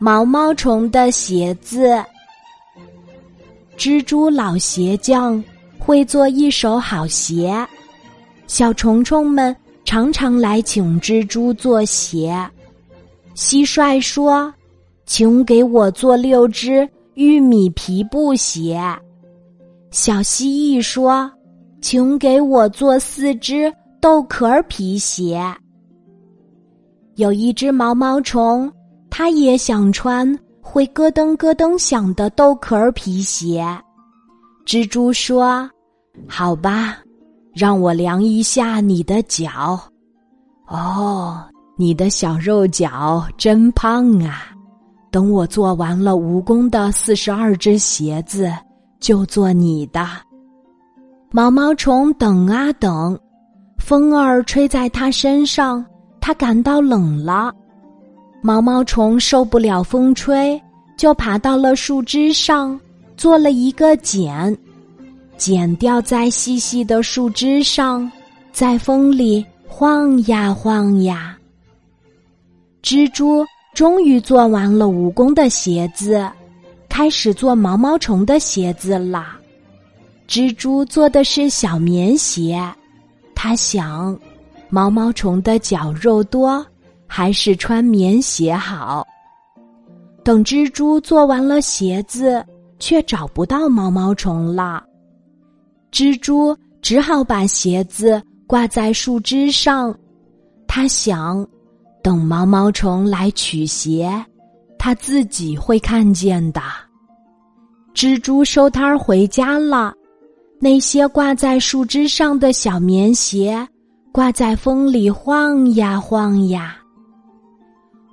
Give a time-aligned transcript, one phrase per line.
[0.00, 2.00] 毛毛虫的鞋子。
[3.76, 5.42] 蜘蛛老鞋匠
[5.76, 7.52] 会做一手好鞋，
[8.46, 12.32] 小虫虫们常常来请蜘蛛做鞋。
[13.34, 14.54] 蟋蟀说
[15.04, 18.80] ：“请给我做六只玉米皮布鞋。”
[19.90, 21.28] 小蜥蜴说
[21.82, 25.42] ：“请给我做四只豆壳皮鞋。”
[27.16, 28.72] 有一只毛毛虫。
[29.18, 33.66] 他也想穿会咯噔咯噔响的豆壳皮鞋。
[34.64, 35.68] 蜘蛛说
[36.28, 36.98] ：“好吧，
[37.52, 39.76] 让我量一下你的脚。
[40.68, 41.42] 哦，
[41.76, 44.52] 你的小肉脚真胖啊！
[45.10, 48.48] 等我做完了蜈蚣的四十二只鞋子，
[49.00, 50.06] 就做你的。”
[51.32, 53.18] 毛毛虫等啊等，
[53.78, 55.84] 风儿吹在它身上，
[56.20, 57.52] 它感到冷了。
[58.40, 60.60] 毛毛虫受不了风吹，
[60.96, 62.78] 就爬到了树枝上，
[63.16, 64.56] 做了一个茧。
[65.36, 68.10] 茧掉在细细的树枝上，
[68.52, 71.36] 在风里晃呀晃呀。
[72.82, 76.28] 蜘蛛终于做完了蜈蚣的鞋子，
[76.88, 79.36] 开始做毛毛虫的鞋子啦。
[80.28, 82.60] 蜘蛛做的是小棉鞋，
[83.34, 84.18] 他想，
[84.68, 86.64] 毛毛虫的脚肉多。
[87.08, 89.04] 还是穿棉鞋好。
[90.22, 92.44] 等蜘蛛做完了鞋子，
[92.78, 94.84] 却找不到毛毛虫了。
[95.90, 99.92] 蜘蛛只好把鞋子挂在树枝上。
[100.66, 101.44] 他想，
[102.02, 104.12] 等毛毛虫来取鞋，
[104.78, 106.60] 他自己会看见的。
[107.94, 109.94] 蜘蛛收摊儿回家了。
[110.60, 113.66] 那些挂在树枝上的小棉鞋，
[114.12, 116.77] 挂在风里晃呀晃呀。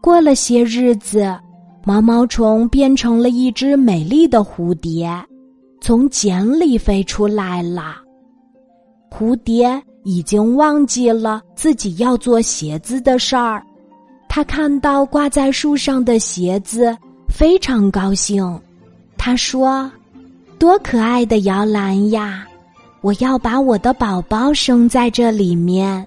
[0.00, 1.38] 过了些日子，
[1.84, 5.10] 毛毛虫变成了一只美丽的蝴蝶，
[5.80, 7.96] 从茧里飞出来了。
[9.10, 13.62] 蝴蝶已经忘记了自己要做鞋子的事儿，
[14.28, 16.96] 它看到挂在树上的鞋子，
[17.28, 18.58] 非常高兴。
[19.18, 19.90] 他说
[20.58, 22.46] ：“多可爱的摇篮呀！
[23.02, 26.06] 我要把我的宝宝生在这里面。”